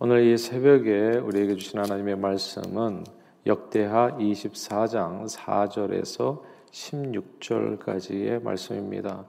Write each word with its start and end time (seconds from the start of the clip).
오늘 0.00 0.28
이 0.28 0.38
새벽에 0.38 1.18
우리에게 1.18 1.56
주신 1.56 1.80
하나님의 1.80 2.14
말씀은 2.18 3.02
역대하 3.46 4.16
24장 4.16 5.28
4절에서 5.28 6.40
16절까지의 6.70 8.40
말씀입니다. 8.40 9.26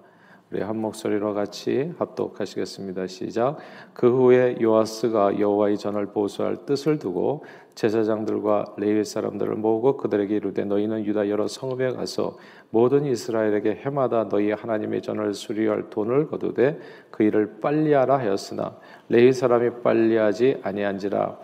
우리 0.51 0.61
한 0.61 0.77
목소리로 0.77 1.35
같이 1.35 1.93
합독하시겠습니다. 1.99 3.05
시작. 3.05 3.57
그 3.93 4.09
후에 4.09 4.57
요아스가 4.59 5.39
여호와의 5.39 5.77
전을 5.77 6.07
보수할 6.07 6.65
뜻을 6.65 6.97
두고 6.97 7.45
제사장들과 7.75 8.73
레위 8.77 9.03
사람들을 9.05 9.55
모으고 9.55 9.97
그들에게 9.97 10.35
이르되 10.35 10.65
너희는 10.65 11.05
유다 11.05 11.29
여러 11.29 11.47
성읍에 11.47 11.91
가서 11.91 12.39
모든 12.71 13.05
이스라엘에게 13.05 13.81
해마다 13.85 14.27
너희 14.27 14.51
하나님의 14.51 15.03
전을 15.03 15.35
수리할 15.35 15.91
돈을 15.91 16.27
거두되 16.29 16.79
그 17.11 17.21
일을 17.21 17.59
빨리하라 17.61 18.17
하였으나 18.17 18.75
레위 19.07 19.31
사람이 19.31 19.83
빨리하지 19.83 20.61
아니한지라 20.63 21.37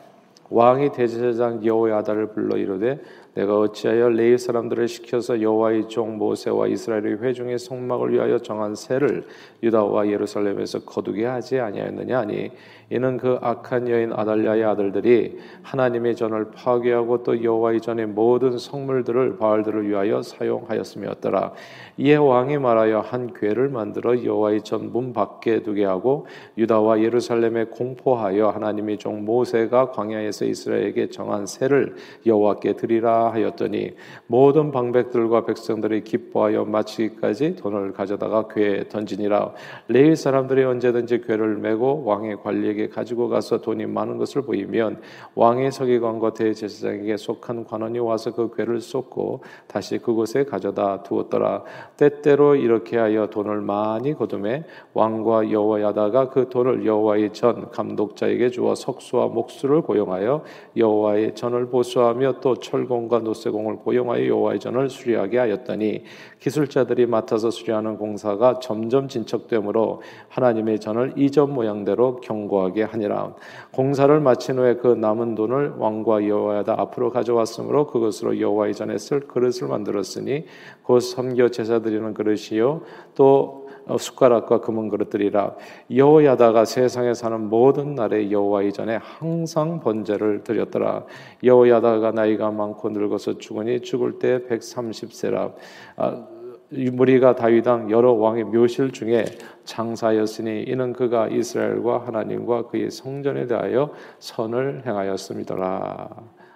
왕이 0.50 0.92
대제사장 0.94 1.64
여호야다를 1.64 2.32
불러 2.34 2.58
이르되 2.58 3.00
내가 3.36 3.60
어찌하여 3.60 4.10
레위 4.10 4.38
사람들을 4.38 4.88
시켜서 4.88 5.42
여호와의 5.42 5.90
종 5.90 6.18
모세와 6.18 6.68
이스라엘의 6.68 7.22
회중의 7.22 7.60
성막을 7.60 8.14
위하여 8.14 8.40
정한 8.40 8.76
세를 8.76 9.26
유다와 9.62 10.08
예루살렘에서 10.08 10.80
거두게 10.80 11.26
하지 11.26 11.60
아니하였느냐 11.60 12.20
하니 12.20 12.52
이는 12.92 13.18
그 13.18 13.38
악한 13.42 13.90
여인 13.90 14.14
아달랴의 14.14 14.64
아들들이 14.64 15.40
하나님의 15.64 16.16
전을 16.16 16.52
파괴하고 16.52 17.24
또 17.24 17.44
여호와의 17.44 17.82
전의 17.82 18.08
모든 18.08 18.58
성물들을 18.58 19.38
바알들을 19.38 19.90
위하여 19.90 20.22
사용하였음이었더라. 20.22 21.54
이에 21.98 22.16
왕이 22.16 22.60
말하여 22.60 23.00
한 23.00 23.34
궤를 23.34 23.70
만들어 23.70 24.24
여호와의 24.24 24.62
전 24.62 24.86
문 24.96 25.12
밖에 25.14 25.62
두게 25.62 25.84
하고 25.84 26.28
유다와 26.58 27.02
예루살렘에 27.02 27.66
공포하여 27.66 28.50
하나님의 28.50 28.98
종 28.98 29.26
모세가 29.26 29.90
광야에서 29.92 30.46
이스라엘에게 30.46 31.10
정한 31.10 31.46
세를 31.46 31.96
여호와께 32.26 32.74
드리라 32.74 33.25
하였더니 33.34 33.96
모든 34.28 34.72
방백들과 34.72 35.46
백성들이 35.46 36.04
기뻐하여 36.04 36.66
마치기까지 36.66 37.56
돈을 37.56 37.94
가져다가 37.94 38.48
궤에 38.48 38.90
던지니라 38.90 39.54
레위 39.88 40.16
사람들이 40.16 40.64
언제든지 40.64 41.22
궤를 41.22 41.58
메고 41.58 42.04
왕의 42.06 42.38
관리에 42.44 42.76
사람에게 42.76 42.90
가지고 42.90 43.30
가서 43.30 43.62
돈이 43.62 43.86
많은 43.88 44.18
것을 44.18 44.44
보이면 44.44 45.02
왕의 45.34 45.72
서기관과 45.72 46.34
대제사장에게 46.34 47.18
속한 47.18 47.64
관원이 47.64 48.00
와서 48.00 48.34
그 48.34 48.54
괴를 48.56 48.82
쏟고 48.82 49.42
다시 49.68 49.98
그곳에 49.98 50.44
가져다 50.44 51.04
두었더라. 51.04 51.64
때때로 51.98 52.56
이렇게 52.56 52.98
하여 52.98 53.28
돈을 53.28 53.62
많이 53.62 54.14
거둠에 54.14 54.66
왕과 54.94 55.52
여호와야다가 55.52 56.30
그 56.30 56.50
돈을 56.50 56.86
여호와의 56.86 57.34
전 57.34 57.72
감독자에게 57.72 58.50
주어 58.50 58.76
석수와 58.76 59.28
목수를 59.28 59.82
고용하여 59.82 60.44
여호와의 60.76 61.36
전을 61.36 61.68
보수하며 61.70 62.42
또 62.42 62.56
철공과 62.56 63.15
노쇠공을 63.20 63.78
고용하여 63.78 64.28
여호와의 64.28 64.60
전을 64.60 64.90
수리하게 64.90 65.38
하였더니 65.38 66.04
기술자들이 66.40 67.06
맡아서 67.06 67.52
수리하는 67.52 67.98
공사가 67.98 68.60
점점 68.60 69.08
진척되므로 69.08 70.02
하나님의 70.30 70.80
전을 70.80 71.14
이전 71.18 71.54
모양대로 71.54 72.22
경고하게 72.22 72.84
하니라. 72.84 73.36
공사를 73.72 74.20
마친 74.20 74.58
후에 74.60 74.76
그 74.76 74.88
남은 74.88 75.36
돈을 75.36 75.74
왕과 75.78 76.28
여호와야다 76.28 76.76
앞으로 76.78 77.12
가져왔으므로 77.12 77.88
그것으로 77.88 78.40
여호와의 78.40 78.74
전에 78.74 78.98
쓸 78.98 79.22
그릇을 79.22 79.68
만들었으니 79.68 80.46
곧 80.84 81.00
섬겨 81.00 81.50
제사 81.50 81.80
드리는 81.80 82.14
그릇이요 82.14 82.82
또 83.16 83.65
숟가락과 83.98 84.62
금은 84.62 84.90
그릇들이라 84.90 85.56
여호야다가 85.96 86.66
세상에 86.66 87.14
사는 87.14 87.50
모든 87.50 87.96
날에 87.96 88.32
여호와의 88.32 88.74
전에 88.74 88.98
항상 89.02 89.80
번제를 89.80 90.44
드렸더라 90.44 91.06
여호야다가 91.44 92.12
나이가 92.12 92.52
많고 92.52 92.90
늙어서 92.90 93.38
죽으니 93.38 93.82
죽을 93.82 94.20
때 94.20 94.40
130세라 94.48 95.54
아, 95.98 96.28
무리가 96.70 97.36
다윗왕 97.36 97.92
여러 97.92 98.14
왕의 98.14 98.46
묘실 98.46 98.92
중에 98.92 99.26
장사였으니 99.66 100.64
이는 100.64 100.94
그가 100.94 101.28
이스라엘과 101.28 102.08
하나님과 102.08 102.68
그의 102.68 102.90
성전에 102.92 103.46
대하여 103.46 103.92
선을 104.20 104.84
행하였습니다라. 104.86 106.10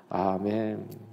아멘. 0.09 1.08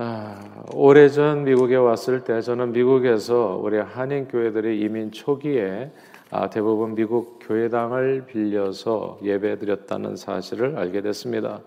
아, 0.00 0.64
오래전 0.74 1.42
미국에 1.42 1.74
왔을 1.74 2.22
때 2.22 2.40
저는 2.40 2.70
미국에서 2.70 3.60
우리 3.60 3.78
한인 3.78 4.28
교회들이 4.28 4.80
이민 4.80 5.10
초기에 5.10 5.90
아, 6.30 6.48
대부분 6.48 6.94
미국 6.94 7.40
교회당을 7.42 8.26
빌려서 8.26 9.18
예배드렸다는 9.24 10.14
사실을 10.14 10.78
알게 10.78 11.00
됐습니다. 11.00 11.62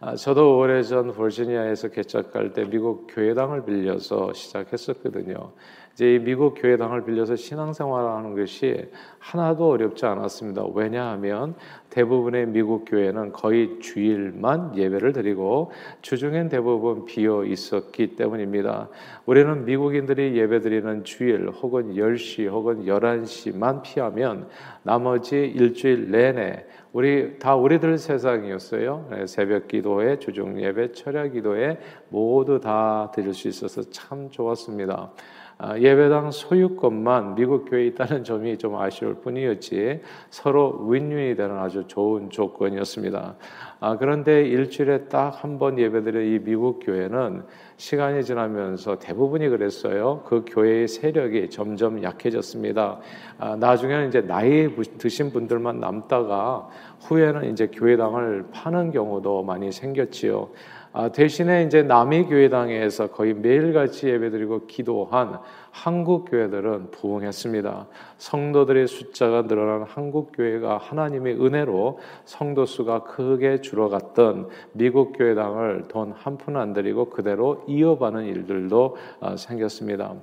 아, 0.00 0.16
저도 0.16 0.58
오래전 0.58 1.12
버지니아에서 1.12 1.90
개척할 1.90 2.54
때 2.54 2.64
미국 2.64 3.06
교회당을 3.08 3.64
빌려서 3.64 4.32
시작했었거든요. 4.32 5.52
이제 5.96 6.20
미국 6.22 6.60
교회당을 6.60 7.06
빌려서 7.06 7.36
신앙생활하는 7.36 8.36
것이 8.36 8.84
하나도 9.18 9.70
어렵지 9.70 10.04
않았습니다. 10.04 10.66
왜냐하면 10.74 11.54
대부분의 11.88 12.48
미국 12.48 12.84
교회는 12.86 13.32
거의 13.32 13.80
주일만 13.80 14.76
예배를 14.76 15.14
드리고 15.14 15.72
주중엔 16.02 16.50
대부분 16.50 17.06
비어 17.06 17.46
있었기 17.46 18.14
때문입니다. 18.14 18.90
우리는 19.24 19.64
미국인들이 19.64 20.36
예배 20.36 20.60
드리는 20.60 21.02
주일 21.02 21.48
혹은 21.48 21.94
10시 21.94 22.46
혹은 22.50 22.84
11시만 22.84 23.80
피하면 23.80 24.50
나머지 24.82 25.46
일주일 25.46 26.10
내내 26.10 26.66
우리 26.92 27.38
다 27.38 27.56
우리들 27.56 27.96
세상이었어요. 27.96 29.08
네, 29.12 29.26
새벽 29.26 29.68
기도회, 29.68 30.18
주중 30.18 30.60
예배, 30.60 30.92
철야 30.92 31.28
기도회 31.28 31.78
모두 32.10 32.60
다 32.60 33.10
드릴 33.14 33.32
수 33.32 33.48
있어서 33.48 33.80
참 33.90 34.28
좋았습니다. 34.28 35.12
아, 35.58 35.78
예배당 35.78 36.32
소유권만 36.32 37.34
미국 37.34 37.70
교회에 37.70 37.86
있다는 37.86 38.24
점이 38.24 38.58
좀 38.58 38.76
아쉬울 38.76 39.14
뿐이었지 39.22 40.02
서로 40.28 40.86
윈윈이 40.86 41.34
되는 41.34 41.56
아주 41.56 41.84
좋은 41.86 42.28
조건이었습니다. 42.28 43.36
아, 43.80 43.96
그런데 43.96 44.44
일주일에 44.44 45.04
딱 45.08 45.30
한 45.42 45.58
번 45.58 45.78
예배드리는 45.78 46.26
이 46.34 46.38
미국 46.40 46.80
교회는 46.84 47.42
시간이 47.78 48.22
지나면서 48.24 48.98
대부분이 48.98 49.48
그랬어요. 49.48 50.22
그 50.26 50.44
교회의 50.46 50.88
세력이 50.88 51.48
점점 51.48 52.02
약해졌습니다. 52.02 52.98
아, 53.38 53.56
나중에는 53.56 54.08
이제 54.08 54.20
나이 54.20 54.68
드신 54.98 55.32
분들만 55.32 55.80
남다가 55.80 56.68
후에는 57.08 57.50
이제 57.50 57.68
교회당을 57.68 58.48
파는 58.52 58.90
경우도 58.90 59.42
많이 59.42 59.72
생겼지요. 59.72 60.50
아, 60.98 61.10
대신에 61.10 61.64
이제 61.64 61.82
남이 61.82 62.24
교회당에서 62.24 63.08
거의 63.08 63.34
매일같이 63.34 64.08
예배드리고 64.08 64.66
기도한 64.66 65.40
한국 65.70 66.30
교회들은 66.30 66.90
부흥했습니다. 66.90 67.86
성도들의 68.16 68.86
숫자가 68.86 69.46
늘어난 69.46 69.82
한국 69.82 70.32
교회가 70.34 70.78
하나님의 70.78 71.34
은혜로 71.34 71.98
성도 72.24 72.64
수가 72.64 73.02
크게 73.02 73.60
줄어갔던 73.60 74.48
미국 74.72 75.12
교회당을 75.18 75.84
돈 75.88 76.14
한 76.14 76.38
푼 76.38 76.56
안 76.56 76.72
들이고 76.72 77.10
그대로 77.10 77.62
이어가는 77.68 78.24
일들도 78.24 78.96
아, 79.20 79.36
생겼습니다. 79.36 80.14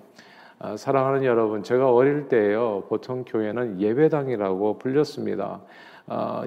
아, 0.57 0.75
사랑하는 0.75 1.23
여러분, 1.23 1.61
제가 1.61 1.93
어릴 1.93 2.29
때요 2.29 2.85
보통 2.89 3.23
교회는 3.27 3.79
예배당이라고 3.79 4.79
불렸습니다. 4.79 5.61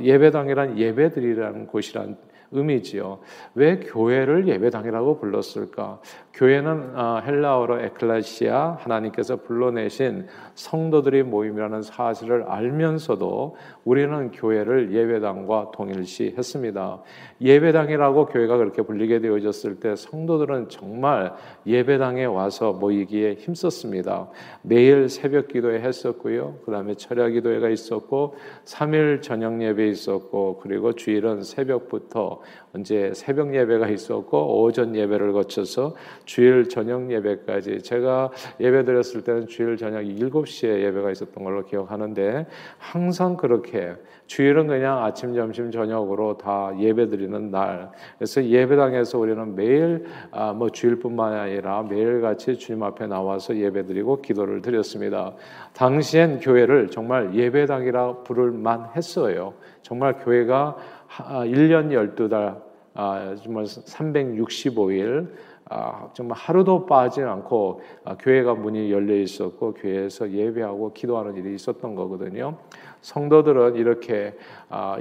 예배당이란 0.02 0.78
예배드리라는 0.78 1.68
곳이란 1.68 2.16
의미지요. 2.52 3.18
왜 3.54 3.80
교회를 3.80 4.48
예배당이라고 4.48 5.18
불렀을까? 5.18 6.00
교회는 6.34 6.92
아, 6.94 7.22
헬라어로 7.24 7.80
에클라시아 7.80 8.78
하나님께서 8.80 9.36
불러내신 9.36 10.26
성도들의 10.54 11.22
모임이라는 11.24 11.82
사실을 11.82 12.44
알면서도 12.44 13.56
우리는 13.84 14.30
교회를 14.32 14.92
예배당과 14.92 15.72
동일시했습니다. 15.74 17.02
예배당이라고 17.40 18.26
교회가 18.26 18.56
그렇게 18.58 18.82
불리게 18.82 19.20
되어졌을 19.20 19.80
때 19.80 19.96
성도들은 19.96 20.68
정말 20.68 21.34
예배당에 21.66 22.24
와서 22.26 22.72
모이기에 22.72 23.34
힘썼습니다. 23.34 24.28
매일 24.62 25.08
새벽 25.08 25.48
기도회 25.48 25.80
했었고요. 25.80 26.58
그다음에 26.64 26.94
철야 26.94 27.28
기도회가 27.28 27.68
있었고 27.70 28.36
3일 28.64 29.22
저녁 29.22 29.62
예배 29.62 29.88
있었고 29.88 30.60
그리고 30.62 30.92
주일은 30.92 31.42
새벽부터 31.42 32.35
있었고 32.36 32.42
언제 32.74 33.12
새벽 33.14 33.54
예배가 33.54 33.88
있었고 33.88 34.62
오전 34.62 34.94
예배를 34.94 35.32
거쳐서 35.32 35.94
주일 36.24 36.68
저녁 36.68 37.10
예배까지 37.10 37.82
제가 37.82 38.30
예배 38.60 38.84
드렸을 38.84 39.22
때는 39.22 39.46
주일 39.46 39.76
저녁 39.76 40.02
7시에 40.02 40.82
예배가 40.82 41.10
있었던 41.12 41.42
걸로 41.42 41.64
기억하는데 41.64 42.46
항상 42.78 43.36
그렇게 43.36 43.94
주일은 44.26 44.66
그냥 44.66 45.04
아침, 45.04 45.34
점심, 45.34 45.70
저녁으로 45.70 46.36
다 46.36 46.72
예배 46.78 47.08
드리는 47.08 47.50
날. 47.50 47.90
그래서 48.18 48.44
예배당에서 48.44 49.18
우리는 49.18 49.54
매일 49.54 50.04
아, 50.32 50.52
뭐 50.52 50.68
주일뿐만 50.68 51.32
아니라 51.32 51.82
매일 51.84 52.20
같이 52.20 52.58
주님 52.58 52.82
앞에 52.82 53.06
나와서 53.06 53.56
예배 53.56 53.86
드리고 53.86 54.20
기도를 54.20 54.62
드렸습니다. 54.62 55.34
당시엔 55.74 56.40
교회를 56.40 56.90
정말 56.90 57.34
예배당이라 57.34 58.24
부를 58.24 58.50
만했어요. 58.50 59.54
정말 59.82 60.14
교회가 60.18 60.76
1년 61.08 61.88
12달 62.16 62.62
아, 62.94 63.36
정말 63.42 63.64
365일 63.64 65.28
아, 65.68 66.08
정말 66.12 66.38
하루도 66.38 66.86
빠지 66.86 67.22
않고 67.22 67.80
아, 68.04 68.16
교회가 68.16 68.54
문이 68.54 68.92
열려 68.92 69.16
있었고 69.16 69.74
교회에서 69.74 70.30
예배하고 70.30 70.92
기도하는 70.92 71.34
일이 71.36 71.54
있었던 71.54 71.96
거거든요. 71.96 72.56
성도들은 73.00 73.76
이렇게 73.76 74.34
1년 74.68 74.68
아, 74.68 74.96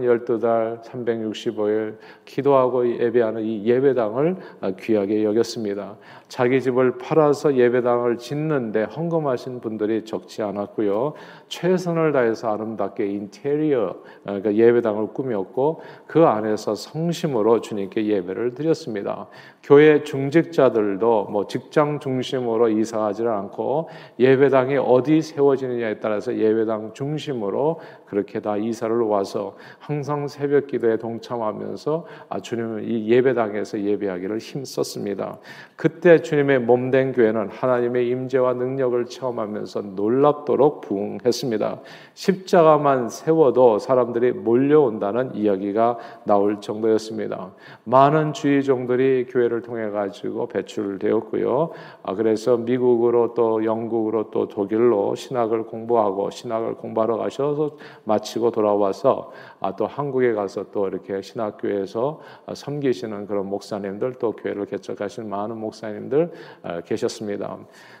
12달 0.00 0.82
365일 0.82 1.96
기도하고 2.24 2.86
예배하는 2.98 3.42
이 3.42 3.64
예배당을 3.64 4.36
아, 4.60 4.70
귀하게 4.72 5.24
여겼습니다. 5.24 5.96
자기 6.28 6.60
집을 6.60 6.98
팔아서 6.98 7.56
예배당을 7.56 8.18
짓는데 8.18 8.84
헌금하신 8.84 9.60
분들이 9.60 10.04
적지 10.04 10.42
않았고요. 10.42 11.14
최선을 11.48 12.12
다해서 12.12 12.52
아름답게 12.52 13.06
인테리어 13.06 13.96
그러니까 14.22 14.54
예배당을 14.54 15.08
꾸몄고 15.08 15.80
그 16.06 16.26
안에서 16.26 16.74
성심으로 16.74 17.60
주님께 17.60 18.06
예배를 18.06 18.54
드렸습니다. 18.54 19.28
교회 19.62 20.02
중직자들도 20.06 21.26
뭐 21.30 21.46
직장 21.46 22.00
중심으로 22.00 22.70
이사하지를 22.70 23.30
않고 23.30 23.90
예배당이 24.18 24.78
어디 24.78 25.20
세워지느냐에 25.20 25.98
따라서 25.98 26.34
예배당 26.34 26.94
중심으로 26.94 27.80
그렇게 28.06 28.40
다 28.40 28.56
이사를 28.56 28.96
와서 29.00 29.56
항상 29.78 30.28
새벽 30.28 30.68
기도에 30.68 30.96
동참하면서 30.96 32.06
아, 32.28 32.40
주님은 32.40 32.84
이 32.84 33.08
예배당에서 33.08 33.80
예배하기를 33.80 34.38
힘썼습니다. 34.38 35.38
그때 35.74 36.22
주님의 36.22 36.60
몸된 36.60 37.12
교회는 37.12 37.48
하나님의 37.48 38.08
임재와 38.08 38.54
능력을 38.54 39.04
체험하면서 39.06 39.82
놀랍도록 39.96 40.82
부흥했습니다. 40.82 41.80
십자가만 42.14 43.08
세워도 43.08 43.80
사람들이 43.80 44.32
몰려온다는 44.32 45.34
이야기가 45.34 45.98
나올 46.24 46.60
정도였습니다. 46.60 47.50
많은 47.84 48.32
주의종들이 48.32 49.26
교회를 49.28 49.62
통해 49.62 49.90
가지고 49.96 50.46
배출되었고요. 50.46 51.70
아, 52.02 52.14
그래서 52.14 52.56
미국으로 52.56 53.34
또 53.34 53.64
영국으로 53.64 54.30
또 54.30 54.46
독일로 54.46 55.14
신학을 55.14 55.64
공부하고 55.64 56.30
신학을 56.30 56.74
공부하러 56.74 57.16
가셔서 57.16 57.76
마치고 58.04 58.50
돌아와서 58.50 59.32
아, 59.60 59.74
또 59.74 59.86
한국에 59.86 60.34
가서 60.34 60.66
또 60.70 60.86
이렇게 60.86 61.22
신학교에서 61.22 62.20
아, 62.46 62.54
섬기시는 62.54 63.26
그런 63.26 63.46
목사님들 63.46 64.14
또 64.20 64.32
교회를 64.32 64.66
개척하시는 64.66 65.28
많은 65.28 65.56
목사님들 65.56 66.30
아, 66.62 66.80
계셨습니다. 66.82 67.58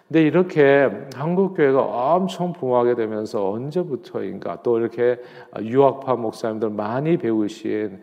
근데 0.08 0.22
이렇게 0.22 0.88
한국 1.16 1.54
교회가 1.56 1.82
엄청 1.82 2.52
부흥하게 2.52 2.94
되면서 2.94 3.50
언제부터인가 3.50 4.62
또 4.62 4.78
이렇게 4.78 5.20
유학파 5.62 6.14
목사님들 6.14 6.70
많이 6.70 7.16
배우신 7.16 8.00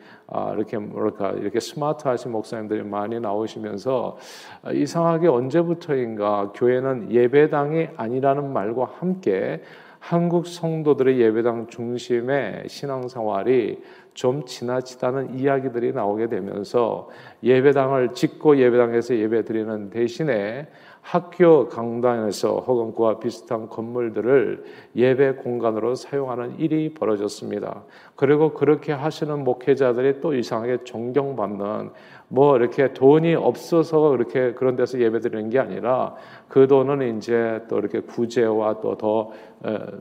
이렇게 0.53 0.77
뭐랄까 0.79 1.31
이렇게 1.31 1.61
스마트하신 1.61 2.33
목사님들이 2.33 2.83
많이 2.83 3.21
나오시면서 3.21 4.17
이상하게 4.73 5.29
언제부터인가 5.29 6.51
교회는 6.53 7.09
예배당이 7.09 7.87
아니라는 7.95 8.51
말과 8.51 8.89
함께 8.99 9.61
한국 9.99 10.47
성도들의 10.47 11.17
예배당 11.17 11.67
중심의 11.67 12.65
신앙생활이 12.67 13.81
좀 14.13 14.45
지나치다는 14.45 15.39
이야기들이 15.39 15.93
나오게 15.93 16.27
되면서 16.27 17.07
예배당을 17.41 18.13
짓고 18.13 18.57
예배당에서 18.57 19.15
예배 19.15 19.45
드리는 19.45 19.89
대신에 19.89 20.67
학교 21.03 21.67
강당에서 21.67 22.59
혹은 22.59 22.95
그와 22.95 23.19
비슷한 23.19 23.67
건물들을 23.67 24.63
예배 24.95 25.33
공간으로 25.33 25.95
사용하는 25.95 26.59
일이 26.59 26.93
벌어졌습니다. 26.93 27.83
그리고 28.15 28.53
그렇게 28.53 28.93
하시는 28.93 29.43
목회자들이 29.43 30.21
또 30.21 30.33
이상하게 30.33 30.85
존경받는 30.85 31.91
뭐 32.33 32.57
이렇게 32.57 32.93
돈이 32.93 33.35
없어서 33.35 34.09
그렇게 34.09 34.53
그런 34.53 34.75
데서 34.75 34.99
예배 34.99 35.19
드리는 35.19 35.51
게 35.51 35.59
아니라 35.59 36.15
그 36.47 36.65
돈은 36.65 37.15
이제 37.17 37.61
또 37.69 37.77
이렇게 37.77 37.99
구제와 37.99 38.81
또 38.81 38.97
더 38.97 39.31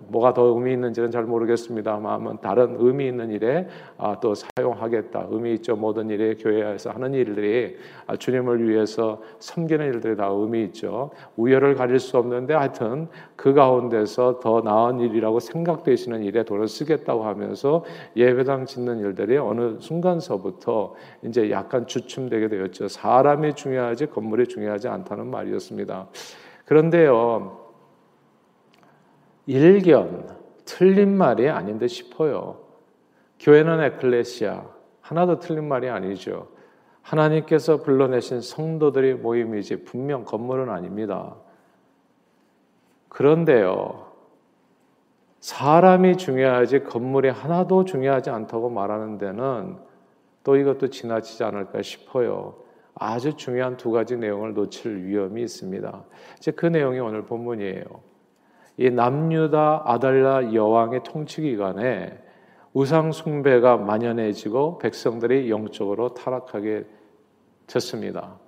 뭐가 0.09 0.35
더 0.35 0.43
의미 0.47 0.73
있는지는 0.73 1.11
잘 1.11 1.25
모르겠습니다만 1.25 2.39
다른 2.41 2.77
의미 2.79 3.07
있는 3.07 3.31
일에 3.31 3.69
아, 3.97 4.19
또 4.21 4.35
사용하겠다. 4.35 5.29
의미 5.31 5.55
있죠. 5.55 5.77
모든 5.77 6.11
일에 6.11 6.35
교회에서 6.35 6.91
하는 6.91 7.15
일들이 7.15 7.77
아, 8.07 8.17
주님을 8.17 8.69
위해서 8.69 9.23
섬기는 9.39 9.87
일들이 9.87 10.17
다 10.17 10.27
의미 10.27 10.65
있죠. 10.65 11.11
우열을 11.37 11.77
가릴 11.77 12.01
수 12.01 12.19
없는데 12.19 12.55
하여튼 12.55 13.09
그 13.37 13.55
가운데서 13.55 14.41
더 14.41 14.61
나은 14.63 14.99
일이라고 15.01 15.39
생각되시는 15.39 16.25
일에 16.25 16.43
돈을 16.43 16.67
쓰겠다고 16.67 17.25
하면서 17.25 17.85
예배당 18.17 18.67
짓는 18.67 18.99
일들이 18.99 19.39
어느 19.39 19.77
순간서부터 19.79 20.95
이제 21.23 21.51
약간 21.51 21.87
주춤 21.87 22.22
되게 22.29 22.49
되었죠 22.49 22.89
사람이 22.89 23.55
중요하지 23.55 24.07
건물이 24.07 24.49
중요하지 24.49 24.89
않다는 24.89 25.29
말이었습니다. 25.29 26.09
그런데요, 26.65 27.59
일견, 29.47 30.29
틀린 30.65 31.17
말이 31.17 31.49
아닌 31.49 31.79
듯 31.79 31.89
싶어요. 31.89 32.61
교회는 33.41 33.81
에클레시아, 33.81 34.63
하나도 35.01 35.41
틀린 35.41 35.67
말이 35.67 35.89
아니죠. 35.89 36.49
하나님께서 37.03 37.83
불러내신 37.83 38.41
성도들의 38.41 39.17
모임이지 39.17 39.85
분명 39.85 40.25
건물은 40.25 40.71
아닙니다. 40.71 41.35
그런데요, 43.09 44.13
사람이 45.41 46.17
중요하지 46.19 46.85
건물이 46.85 47.29
하나도 47.29 47.85
중요하지 47.85 48.31
않다고 48.31 48.71
말하는 48.71 49.19
데는 49.19 49.77
또 50.45 50.57
이것도 50.57 50.89
지나치지 50.89 51.45
않을까 51.45 51.83
싶어요. 51.83 52.57
아주 52.95 53.37
중요한 53.37 53.77
두 53.77 53.91
가지 53.91 54.17
내용을 54.17 54.55
놓칠 54.55 55.05
위험이 55.05 55.43
있습니다. 55.43 56.05
이제 56.37 56.51
그 56.51 56.67
내용이 56.67 56.99
오늘 56.99 57.25
본문이에요. 57.25 57.85
이 58.79 58.91
남유다 58.91 59.83
아달라 59.87 60.53
여왕의 60.53 61.03
통치 61.05 61.43
기간에 61.43 62.19
우상 62.75 63.13
숭배가 63.13 63.77
만연해지고 63.77 64.79
백성들이 64.79 65.51
영적으로 65.51 66.15
타락하게 66.15 66.87
됐습니다. 67.67 68.39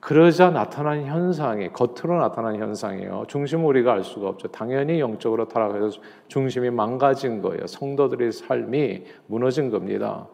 그러자 0.00 0.50
나타난 0.50 1.04
현상이 1.04 1.72
겉으로 1.72 2.18
나타난 2.18 2.56
현상이에요. 2.56 3.24
중심을 3.28 3.66
우리가 3.66 3.92
알 3.92 4.02
수가 4.02 4.28
없죠. 4.30 4.48
당연히 4.48 4.98
영적으로 4.98 5.46
타락해서 5.46 6.00
중심이 6.26 6.70
망가진 6.70 7.42
거예요. 7.42 7.66
성도들의 7.66 8.32
삶이 8.32 9.04
무너진 9.26 9.70
겁니다. 9.70 10.26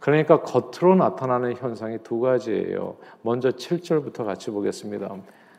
그러니까 0.00 0.40
겉으로 0.40 0.96
나타나는 0.96 1.56
현상이 1.56 1.98
두 2.02 2.18
가지예요. 2.20 2.96
먼저 3.22 3.50
7절부터 3.50 4.24
같이 4.24 4.50
보겠습니다. 4.50 5.14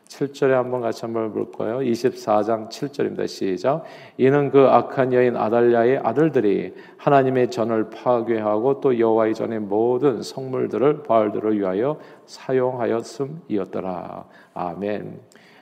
7절에 0.07 0.49
한번 0.49 0.81
같이 0.81 1.05
한번 1.05 1.31
볼까요? 1.31 1.77
24장 1.77 2.67
7절입니다. 2.67 3.27
시작. 3.27 3.85
이는 4.17 4.51
그 4.51 4.59
악한 4.59 5.13
여인 5.13 5.37
아달랴의 5.37 6.01
아들들이 6.03 6.73
하나님의 6.97 7.49
전을 7.49 7.91
파괴하고 7.91 8.81
또 8.81 8.99
여호와의 8.99 9.35
전의 9.35 9.59
모든 9.59 10.21
성물들을 10.21 11.03
바알들을 11.03 11.57
위하여 11.57 11.97
사용하였음이었더라. 12.25 14.25
아멘. 14.53 15.21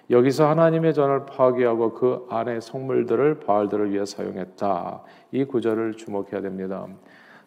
여기서 0.09 0.49
하나님의 0.49 0.95
전을 0.95 1.27
파괴하고 1.27 1.93
그 1.93 2.25
안의 2.29 2.61
성물들을 2.61 3.41
바알들을 3.41 3.93
위해 3.93 4.05
사용했다. 4.05 5.03
이 5.31 5.43
구절을 5.43 5.93
주목해야 5.93 6.41
됩니다. 6.41 6.87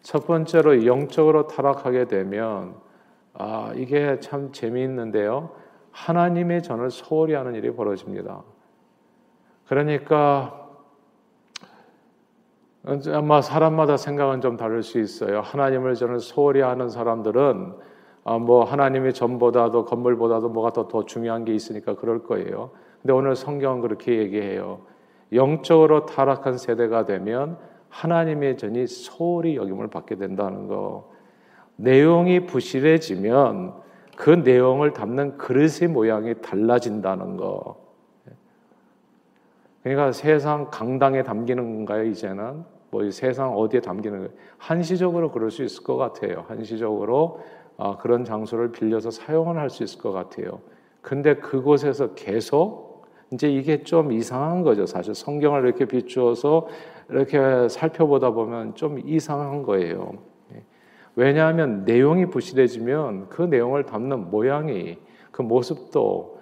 첫 0.03 0.27
번째로 0.27 0.85
영적으로 0.85 1.47
타락하게 1.47 2.07
되면 2.07 2.75
아, 3.35 3.73
이게 3.77 4.21
참 4.21 4.53
재미있는데요. 4.53 5.51
하나님의 5.93 6.63
전을 6.63 6.91
소홀히 6.91 7.35
하는 7.35 7.55
일이 7.55 7.75
벌어집니다. 7.75 8.43
그러니까 9.67 10.59
아마 13.13 13.41
사람마다 13.41 13.97
생각은 13.97 14.41
좀 14.41 14.57
다를 14.57 14.83
수 14.83 14.99
있어요. 14.99 15.41
하나님을 15.41 15.95
저는 15.95 16.19
소홀히 16.19 16.61
하는 16.61 16.89
사람들은 16.89 17.75
아, 18.25 18.39
뭐 18.39 18.65
하나님의 18.65 19.15
전보다도 19.15 19.85
건물보다도 19.85 20.49
뭐가 20.49 20.73
더, 20.73 20.89
더 20.89 21.05
중요한 21.05 21.45
게 21.45 21.55
있으니까 21.55 21.95
그럴 21.95 22.23
거예요. 22.23 22.71
근데 23.01 23.13
오늘 23.13 23.35
성경은 23.35 23.81
그렇게 23.81 24.19
얘기해요. 24.19 24.81
영적으로 25.33 26.07
타락한 26.07 26.59
세대가 26.59 27.05
되면 27.05 27.59
하나님의 27.93 28.57
전이 28.57 28.87
소홀히 28.87 29.57
여김을 29.57 29.89
받게 29.89 30.17
된다는 30.17 30.67
거. 30.67 31.13
내용이 31.77 32.47
부실해지면 32.47 33.75
그 34.17 34.31
내용을 34.31 34.95
담는 34.95 35.37
그릇의 35.37 35.89
모양이 35.89 36.35
달라진다는 36.41 37.37
거. 37.37 37.77
그러니까 39.83 40.13
세상 40.13 40.71
강당에 40.71 41.23
담기는 41.23 41.63
건가요, 41.63 42.05
이제는? 42.05 42.65
뭐 42.91 43.11
세상 43.11 43.57
어디에 43.57 43.81
담기는 43.81 44.19
거예요? 44.19 44.31
한시적으로 44.59 45.31
그럴 45.31 45.51
수 45.51 45.63
있을 45.63 45.83
것 45.85 45.97
같아요. 45.97 46.45
한시적으로 46.49 47.41
아, 47.77 47.97
그런 47.99 48.25
장소를 48.25 48.73
빌려서 48.73 49.11
사용을 49.11 49.59
할 49.59 49.69
수 49.69 49.83
있을 49.83 50.01
것 50.01 50.13
같아요. 50.13 50.61
근데 51.01 51.37
그곳에서 51.37 52.15
계속 52.15 53.07
이제 53.33 53.51
이게 53.51 53.83
좀 53.83 54.13
이상한 54.13 54.63
거죠. 54.63 54.87
사실 54.87 55.15
성경을 55.15 55.65
이렇게 55.65 55.87
비추어서 55.87 56.69
이렇게 57.13 57.69
살펴보다 57.69 58.31
보면 58.31 58.75
좀 58.75 58.99
이상한 59.05 59.63
거예요. 59.63 60.13
왜냐하면 61.15 61.85
내용이 61.85 62.27
부실해지면 62.27 63.29
그 63.29 63.43
내용을 63.43 63.85
담는 63.85 64.31
모양이 64.31 64.99
그 65.31 65.43
모습도 65.43 66.41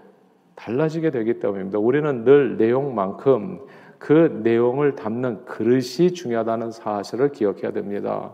달라지게 0.54 1.10
되기 1.10 1.38
때문입니다. 1.40 1.78
우리는 1.78 2.24
늘 2.24 2.56
내용만큼 2.56 3.60
그 3.98 4.40
내용을 4.42 4.94
담는 4.94 5.44
그릇이 5.44 6.12
중요하다는 6.14 6.70
사실을 6.70 7.32
기억해야 7.32 7.72
됩니다. 7.72 8.32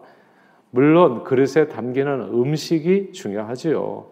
물론 0.71 1.25
그릇에 1.25 1.69
담기는 1.69 2.21
음식이 2.33 3.12
중요하지요. 3.12 4.07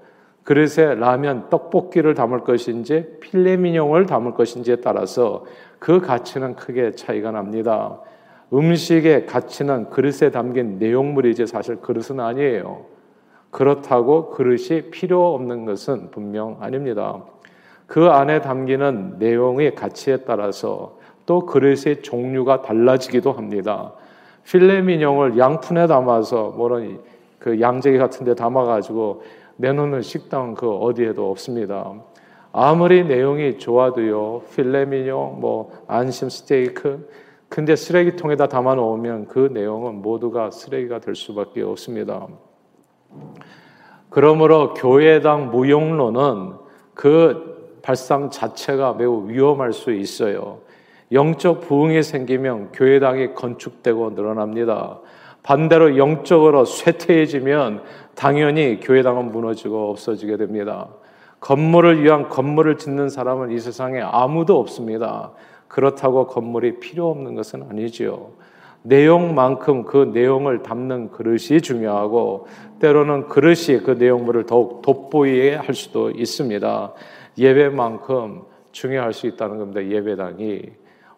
그릇에 0.45 0.95
라면, 0.95 1.49
떡볶이를 1.49 2.15
담을 2.15 2.41
것인지 2.41 3.19
필레미뇽을 3.21 4.07
담을 4.07 4.35
것인지에 4.35 4.77
따라서 4.77 5.45
그 5.79 6.01
가치는 6.01 6.57
크게 6.57 6.93
차이가 6.93 7.31
납니다. 7.31 8.01
음식의 8.53 9.27
가치는 9.27 9.91
그릇에 9.91 10.31
담긴 10.31 10.79
내용물이지 10.79 11.47
사실 11.47 11.77
그릇은 11.77 12.21
아니에요. 12.21 12.87
그렇다고 13.51 14.31
그릇이 14.31 14.91
필요 14.91 15.35
없는 15.35 15.65
것은 15.65 16.11
분명 16.11 16.57
아닙니다. 16.61 17.23
그 17.87 18.07
안에 18.07 18.41
담기는 18.41 19.17
내용의 19.19 19.75
가치에 19.75 20.19
따라서 20.19 20.99
또 21.27 21.47
그릇의 21.47 22.03
종류가 22.03 22.63
달라지기도 22.63 23.33
합니다. 23.33 23.93
필레미뇽을 24.45 25.39
양푼에 25.39 25.87
담아서 25.87 26.51
뭐는 26.57 27.01
그 27.39 27.61
양재기 27.61 27.99
같은 27.99 28.27
데 28.27 28.35
담아 28.35 28.65
가지고 28.65 29.23
내놓는 29.57 30.03
식당 30.03 30.55
그 30.55 30.71
어디에도 30.71 31.31
없습니다. 31.31 31.95
아무리 32.53 33.05
내용이 33.05 33.59
좋아도요. 33.59 34.43
필레미뇽 34.55 35.39
뭐 35.41 35.73
안심 35.87 36.29
스테이크 36.29 37.09
근데 37.55 37.77
쓰레기통에다 37.77 38.49
담아 38.49 38.75
놓으면 38.75 39.29
그 39.29 39.49
내용은 39.53 40.03
모두가 40.03 40.51
쓰레기가 40.51 40.99
될 40.99 41.15
수밖에 41.15 41.63
없습니다. 41.63 42.27
그러므로 44.11 44.75
교회당 44.75 45.53
무용론은 45.53 46.55
그 46.95 47.79
발상 47.81 48.31
자체가 48.31 48.95
매우 48.95 49.29
위험할 49.29 49.73
수 49.73 49.93
있어요. 49.93 50.63
영적 51.13 51.61
부흥이 51.61 52.03
생기면 52.03 52.73
교회당이 52.73 53.35
건축되고 53.35 54.11
늘어납니다. 54.17 54.99
반대로 55.45 55.97
영적으로 55.97 56.65
쇠퇴해지면 56.65 57.85
당연히 58.17 58.81
교회당은 58.81 59.31
무너지고 59.31 59.91
없어지게 59.91 60.39
됩니다. 60.39 60.89
건물을 61.39 62.03
위한 62.03 62.29
건물을 62.29 62.79
짓는 62.79 63.11
사람은 63.11 63.53
이 63.53 63.61
세상에 63.61 64.01
아무도 64.01 64.59
없습니다. 64.59 65.31
그렇다고 65.75 66.29
건물이 66.29 66.79
필요 66.79 67.11
없는 67.11 67.35
것은 67.35 67.65
아니지요. 67.69 68.31
내용만큼 68.83 69.83
그 69.83 70.13
내용을 70.15 70.63
담는 70.63 71.11
그릇이 71.11 71.61
중요하고 71.61 72.47
때로는 72.79 73.27
그릇이 73.27 73.81
그 73.85 73.97
내용물을 73.99 74.47
더욱 74.47 74.83
돋보이게 74.83 75.57
할 75.57 75.75
수도 75.75 76.13
있습니다. 76.13 76.93
예배만큼 77.37 78.43
중요할 78.71 79.13
수 79.13 79.27
있다는 79.27 79.59
겁니다. 79.59 79.85
예배당이 79.85 80.63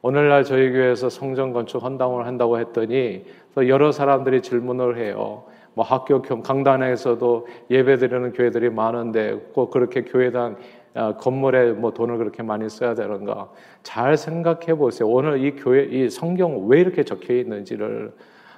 오늘날 0.01 0.43
저희 0.45 0.73
교회에서 0.73 1.11
성전 1.11 1.53
건축 1.53 1.83
헌당을 1.83 2.25
한다고 2.25 2.59
했더니 2.59 3.27
또 3.55 3.69
여러 3.69 3.93
사람들이 3.93 4.41
질문을 4.41 4.97
해요. 4.97 5.45
뭐 5.75 5.85
학교 5.85 6.23
강단에서도 6.23 7.47
예배드리는 7.71 8.33
교회들이 8.33 8.71
많은데 8.71 9.39
꼭 9.53 9.71
그렇게 9.71 10.05
교회당 10.05 10.57
아, 10.97 11.17
건물에 11.17 11.73
뭐 11.73 11.93
돈을 11.93 12.17
그렇게 12.19 12.43
많이 12.43 12.69
써야 12.69 12.95
되는가? 12.95 13.50
잘 13.83 14.17
생각해 14.17 14.75
보세요. 14.76 15.09
오늘 15.09 15.45
이 15.45 15.55
교회 15.55 15.85
이 15.85 16.09
성경 16.09 16.69
왜 16.69 16.81
이렇게 16.81 17.05
적혀 17.05 17.35
있는지를 17.35 18.12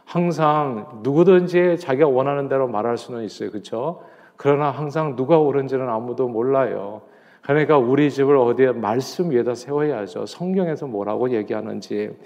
항상 0.04 1.00
누구든지 1.02 1.78
자기가 1.78 2.08
원하는 2.08 2.48
대로 2.48 2.68
말할 2.68 2.96
수는 2.96 3.24
있어요. 3.24 3.50
그렇죠? 3.50 4.02
그러나 4.36 4.70
항상 4.70 5.16
누가 5.16 5.38
옳은지는 5.38 5.88
아무도 5.88 6.28
몰라요. 6.28 7.02
그러니까 7.42 7.76
우리 7.76 8.10
집을 8.10 8.36
어디에 8.36 8.72
말씀 8.72 9.30
위에다 9.30 9.54
세워야죠. 9.54 10.26
성경에서 10.26 10.86
뭐라고 10.86 11.30
얘기하는지 11.30 12.16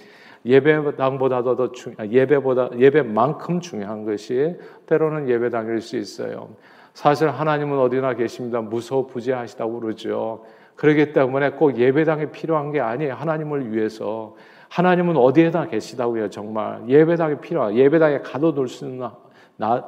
예배당보다도 0.45 1.57
더 1.57 1.73
중, 1.73 1.95
아, 1.97 2.07
예배보다 2.07 2.71
예배만큼 2.79 3.61
중요한 3.61 4.05
것이 4.05 4.57
때로는 4.87 5.29
예배당일 5.29 5.81
수 5.81 5.97
있어요. 5.97 6.51
사실 6.95 7.29
하나님은 7.29 7.79
어디나 7.79 8.15
계십니다. 8.15 8.61
무소부재하시다고 8.61 9.81
그러죠. 9.81 10.45
그렇기 10.77 11.13
때문에 11.13 11.51
꼭 11.53 11.79
예배당이 11.79 12.31
필요한 12.31 12.73
게 12.73 12.81
아니에요. 12.81 13.15
하나님을 13.15 13.73
위해서 13.73 14.35
하나님은 14.69 15.17
어디에다 15.17 15.67
계시다고요. 15.67 16.31
정말 16.31 16.83
예배당이 16.89 17.41
필요한 17.41 17.77
예배당에 17.77 18.21
가둬둘 18.21 18.69
수 18.69 18.87
있는 18.87 19.09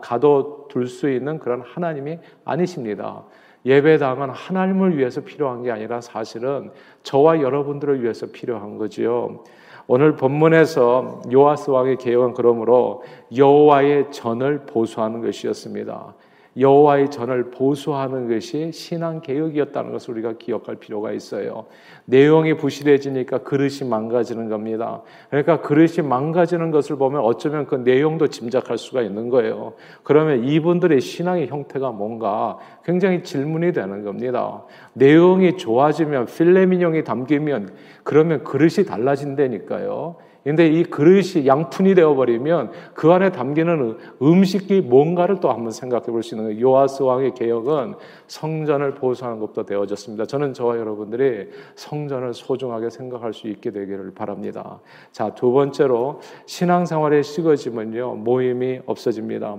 가둬둘 0.03 0.87
수 0.87 1.11
있는 1.11 1.39
그런 1.39 1.63
하나님이 1.63 2.19
아니십니다. 2.45 3.25
예배당은 3.65 4.31
하나님을 4.31 4.99
위해서 4.99 5.23
필요한 5.23 5.63
게 5.63 5.71
아니라 5.71 6.01
사실은 6.03 6.71
저와 7.03 7.41
여러분들을 7.41 8.03
위해서 8.03 8.27
필요한 8.27 8.77
거지요. 8.77 9.43
오늘 9.87 10.17
본문에서 10.17 11.23
요아스 11.33 11.71
왕의 11.71 11.97
계획은 11.97 12.35
그러므로 12.35 13.03
여호와의 13.35 14.13
전을 14.13 14.67
보수하는 14.67 15.23
것이었습니다. 15.23 16.15
여호와의 16.57 17.11
전을 17.11 17.51
보수하는 17.51 18.29
것이 18.29 18.71
신앙 18.73 19.21
개혁이었다는 19.21 19.93
것을 19.93 20.15
우리가 20.15 20.35
기억할 20.39 20.77
필요가 20.77 21.13
있어요. 21.13 21.67
내용이 22.05 22.57
부실해지니까 22.57 23.39
그릇이 23.39 23.89
망가지는 23.89 24.49
겁니다. 24.49 25.03
그러니까 25.31 25.61
그릇이 25.61 26.07
망가지는 26.07 26.71
것을 26.71 26.97
보면 26.97 27.23
어쩌면 27.23 27.67
그 27.67 27.77
내용도 27.77 28.29
짐작할 28.29 28.79
수가 28.79 29.03
있는 29.03 29.31
거예요. 29.31 29.75
그러면 30.03 30.45
이분들의 30.45 31.01
신앙의 31.01 31.49
형태가 31.49 31.91
뭔가 31.91 32.59
굉장히 32.85 33.23
질문이 33.23 33.73
되는 33.73 34.05
겁니다. 34.05 34.65
내용이 34.93 35.57
좋아지면 35.57 36.27
필레민형이 36.27 37.05
담기면 37.05 37.75
그러면 38.05 38.45
그릇이 38.45 38.87
달라진다니까요. 38.87 40.17
근데 40.45 40.69
이 40.69 40.85
그릇이 40.85 41.47
양푼이 41.47 41.95
되어버리면 41.95 42.71
그 42.93 43.11
안에 43.11 43.33
담기는 43.33 43.97
음식이 44.21 44.83
뭔가를 44.83 45.41
또 45.41 45.51
한번 45.51 45.71
생각해 45.71 46.07
볼 46.07 46.23
수 46.23 46.35
있는 46.35 46.51
거예요. 46.51 46.69
요아스 46.69 47.03
왕의 47.03 47.35
개혁은 47.35 47.95
성전을 48.27 48.95
보수하는 48.95 49.41
것도 49.41 49.65
되어졌습니다. 49.65 50.27
저는 50.27 50.53
저와 50.53 50.79
여러분들이 50.79 51.49
성전을 51.77 52.35
소중하게 52.35 52.91
생각할 52.91 53.33
수 53.33 53.49
있게 53.49 53.71
되기를 53.71 54.13
바랍니다. 54.15 54.81
자, 55.13 55.35
두 55.35 55.51
번째로 55.53 56.21
신앙생활에 56.47 57.23
식어지면요, 57.23 58.17
모임이 58.17 58.81
없어집니다. 58.87 59.57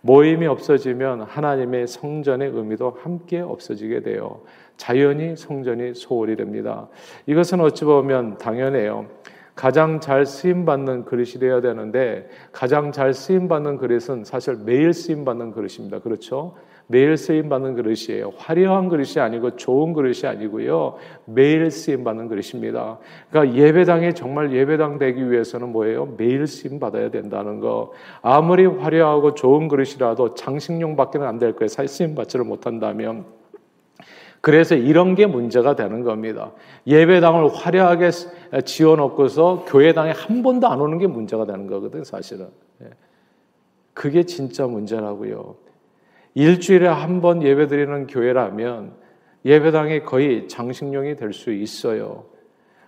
모임이 0.00 0.46
없어지면 0.46 1.22
하나님의 1.22 1.88
성전의 1.88 2.50
의미도 2.54 2.96
함께 3.02 3.40
없어지게 3.40 4.02
돼요. 4.02 4.40
자연히 4.76 5.36
성전이 5.36 5.94
소홀히 5.94 6.36
됩니다. 6.36 6.88
이것은 7.26 7.60
어찌 7.60 7.84
보면 7.84 8.38
당연해요. 8.38 9.06
가장 9.58 9.98
잘 9.98 10.24
쓰임 10.24 10.64
받는 10.64 11.04
그릇이 11.04 11.40
되어야 11.40 11.60
되는데 11.60 12.28
가장 12.52 12.92
잘 12.92 13.12
쓰임 13.12 13.48
받는 13.48 13.78
그릇은 13.78 14.22
사실 14.22 14.56
매일 14.64 14.92
쓰임 14.92 15.24
받는 15.24 15.50
그릇입니다. 15.50 15.98
그렇죠? 15.98 16.54
매일 16.86 17.16
쓰임 17.16 17.48
받는 17.48 17.74
그릇이에요. 17.74 18.34
화려한 18.36 18.88
그릇이 18.88 19.18
아니고 19.18 19.56
좋은 19.56 19.94
그릇이 19.94 20.26
아니고요. 20.26 20.94
매일 21.24 21.72
쓰임 21.72 22.04
받는 22.04 22.28
그릇입니다. 22.28 22.98
그러니까 23.30 23.56
예배당에 23.56 24.12
정말 24.14 24.52
예배당 24.52 24.98
되기 24.98 25.28
위해서는 25.28 25.70
뭐예요? 25.70 26.14
매일 26.16 26.46
쓰임 26.46 26.78
받아야 26.78 27.10
된다는 27.10 27.58
거. 27.58 27.90
아무리 28.22 28.64
화려하고 28.64 29.34
좋은 29.34 29.66
그릇이라도 29.66 30.34
장식용밖에는 30.34 31.26
안 31.26 31.40
될 31.40 31.56
거예요. 31.56 31.66
사실 31.66 31.88
쓰임 31.88 32.14
받지를 32.14 32.44
못한다면 32.44 33.24
그래서 34.40 34.74
이런 34.74 35.14
게 35.14 35.26
문제가 35.26 35.74
되는 35.74 36.02
겁니다. 36.04 36.52
예배당을 36.86 37.48
화려하게 37.54 38.10
지어놓고서 38.64 39.64
교회당에 39.66 40.12
한 40.12 40.42
번도 40.42 40.68
안 40.68 40.80
오는 40.80 40.98
게 40.98 41.06
문제가 41.06 41.44
되는 41.44 41.66
거거든, 41.66 42.04
사실은. 42.04 42.48
예. 42.82 42.90
그게 43.94 44.22
진짜 44.22 44.66
문제라고요. 44.66 45.56
일주일에 46.34 46.86
한 46.86 47.20
번 47.20 47.42
예배 47.42 47.66
드리는 47.66 48.06
교회라면 48.06 48.92
예배당이 49.44 50.04
거의 50.04 50.46
장식용이 50.46 51.16
될 51.16 51.32
수 51.32 51.52
있어요. 51.52 52.26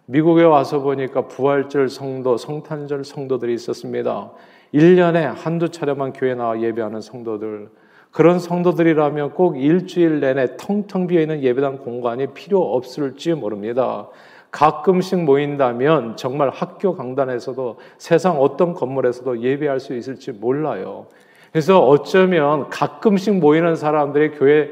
미국에 0.07 0.43
와서 0.45 0.81
보니까 0.81 1.27
부활절 1.29 1.89
성도, 1.89 2.37
성탄절 2.37 3.05
성도들이 3.05 3.55
있었습니다. 3.55 4.33
1년에 4.75 5.23
한두 5.23 5.69
차례만 5.69 6.13
교회 6.13 6.35
나와 6.35 6.61
예배하는 6.61 7.01
성도들. 7.01 7.71
그런 8.11 8.39
성도들이라면 8.39 9.35
꼭 9.35 9.57
일주일 9.57 10.21
내내 10.21 10.57
텅텅 10.57 11.07
비어 11.07 11.21
있는 11.21 11.43
예배당 11.43 11.79
공간이 11.79 12.29
필요 12.29 12.61
없을지 12.75 13.35
모릅니다. 13.35 14.09
가끔씩 14.51 15.23
모인다면 15.23 16.17
정말 16.17 16.51
학교 16.51 16.97
강단에서도 16.97 17.79
세상 17.99 18.41
어떤 18.41 18.75
건물에서도 18.75 19.41
예배할 19.43 19.79
수 19.79 19.95
있을지 19.95 20.33
몰라요. 20.33 21.07
그래서 21.53 21.81
어쩌면 21.87 22.69
가끔씩 22.69 23.39
모이는 23.39 23.77
사람들이 23.77 24.33
교회 24.33 24.69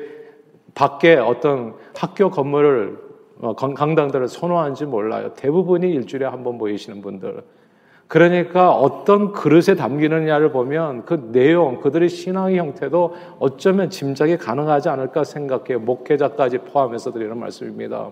밖에 0.75 1.15
어떤 1.15 1.75
학교 1.97 2.31
건물을 2.31 3.09
어, 3.41 3.55
강당들을 3.55 4.27
선호하는지 4.27 4.87
몰라요. 4.87 5.33
대부분이 5.35 5.89
일주일에 5.91 6.27
한 6.27 6.43
번 6.43 6.59
모이시는 6.59 7.01
분들. 7.03 7.43
그러니까 8.09 8.73
어떤 8.73 9.33
그릇에 9.33 9.77
담기느냐를 9.77 10.51
보면 10.51 11.05
그 11.05 11.31
내용, 11.31 11.81
그들의 11.81 12.09
신앙의 12.09 12.59
형태도 12.59 13.15
어쩌면 13.39 13.91
짐작이 13.91 14.39
가능하지 14.39 14.89
않을까 14.89 15.25
생각해요. 15.25 15.81
목회자까지 15.81 16.59
포함해서 16.59 17.13
드리는 17.13 17.39
말씀입니다. 17.39 18.11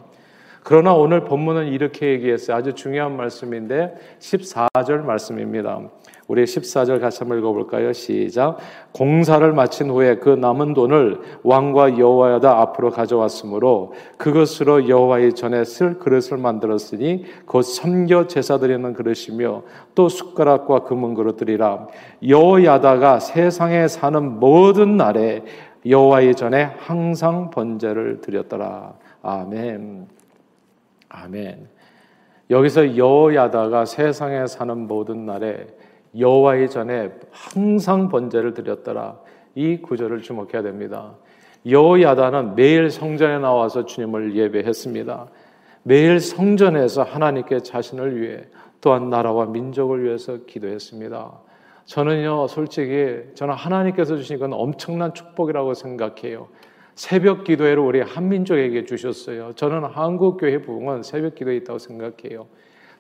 그러나 0.63 0.93
오늘 0.93 1.25
본문은 1.25 1.69
이렇게 1.69 2.09
얘기했어요. 2.09 2.57
아주 2.57 2.75
중요한 2.75 3.17
말씀인데 3.17 3.95
14절 4.19 5.05
말씀입니다. 5.05 5.81
우리 6.29 6.43
14절 6.43 7.01
같이 7.01 7.21
한번 7.21 7.39
읽어볼까요? 7.39 7.93
시작. 7.93 8.59
공사를 8.93 9.53
마친 9.53 9.91
후에 9.91 10.17
그 10.17 10.31
남은 10.31 10.75
돈을 10.75 11.21
왕과 11.45 11.99
여호와야다 11.99 12.61
앞으로 12.63 12.91
가져왔으므로 12.91 13.93
그것으로 14.17 14.89
여호와의 14.89 15.35
전에 15.35 15.65
쓸 15.65 15.99
그릇을 15.99 16.39
만들었으니 16.39 17.25
곧 17.47 17.63
섬겨 17.63 18.27
제사 18.27 18.59
드리는 18.59 18.93
그릇이며 18.93 19.63
또 19.95 20.09
숟가락과 20.09 20.81
금은 20.81 21.15
그릇들이라 21.15 21.87
여호야다가 22.27 23.21
세상에 23.21 23.87
사는 23.87 24.41
모든 24.41 24.97
날에 24.97 25.45
여호와의 25.89 26.35
전에 26.35 26.73
항상 26.79 27.51
번제를 27.51 28.21
드렸더라. 28.21 28.95
아멘. 29.23 30.09
아멘. 31.09 31.69
여기서 32.51 32.97
여호야다가 32.97 33.85
세상에 33.85 34.47
사는 34.49 34.77
모든 34.87 35.27
날에 35.27 35.67
여호와의 36.19 36.71
전에 36.71 37.11
항상 37.31 38.09
번제를 38.09 38.55
드렸더라. 38.55 39.19
이 39.55 39.79
구절을 39.79 40.23
주목해야 40.23 40.63
됩니다. 40.63 41.15
여호야다는 41.69 42.55
매일 42.55 42.91
성전에 42.91 43.39
나와서 43.39 43.85
주님을 43.85 44.37
예배했습니다. 44.37 45.27
매일 45.83 46.21
성전에서 46.21 47.03
하나님께 47.03 47.61
자신을 47.61 48.21
위해 48.21 48.45
또한 48.81 49.11
나라와 49.11 49.47
민족을 49.47 50.05
위해서 50.05 50.39
기도했습니다. 50.47 51.41
저는요, 51.87 52.49
솔직히 52.49 53.23
저는 53.35 53.55
하나님께서 53.55 54.17
주신 54.17 54.39
건 54.39 54.53
엄청난 54.53 55.15
축복이라고 55.15 55.75
생각해요. 55.75 56.49
새벽 56.95 57.45
기도회를 57.45 57.79
우리 57.79 58.01
한민족에게 58.01 58.85
주셨어요. 58.85 59.53
저는 59.55 59.85
한국교회 59.85 60.63
부흥은 60.63 61.03
새벽 61.03 61.35
기도에 61.35 61.57
있다고 61.57 61.79
생각해요. 61.79 62.47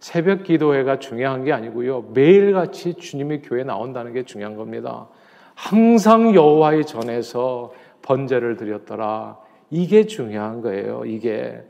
새벽 0.00 0.44
기도회가 0.44 0.98
중요한 0.98 1.44
게 1.44 1.52
아니고요. 1.52 2.06
매일같이 2.14 2.94
주님의 2.94 3.42
교회에 3.42 3.64
나온다는 3.64 4.12
게 4.12 4.24
중요한 4.24 4.56
겁니다. 4.56 5.08
항상 5.54 6.34
여호와의 6.34 6.84
전에서 6.84 7.72
번제를 8.02 8.56
드렸더라. 8.56 9.38
이게 9.70 10.06
중요한 10.06 10.60
거예요. 10.60 11.04
이게 11.06 11.60